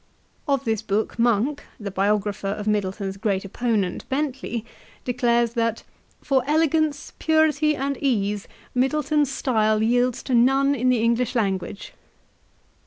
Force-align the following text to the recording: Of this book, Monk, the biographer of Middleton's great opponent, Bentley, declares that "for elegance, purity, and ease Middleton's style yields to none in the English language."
Of 0.47 0.65
this 0.65 0.81
book, 0.81 1.19
Monk, 1.19 1.61
the 1.79 1.91
biographer 1.91 2.47
of 2.47 2.65
Middleton's 2.67 3.17
great 3.17 3.45
opponent, 3.45 4.09
Bentley, 4.09 4.65
declares 5.05 5.53
that 5.53 5.83
"for 6.23 6.43
elegance, 6.47 7.13
purity, 7.19 7.75
and 7.75 7.95
ease 8.01 8.47
Middleton's 8.73 9.31
style 9.31 9.83
yields 9.83 10.23
to 10.23 10.33
none 10.33 10.73
in 10.73 10.89
the 10.89 11.03
English 11.03 11.35
language." 11.35 11.93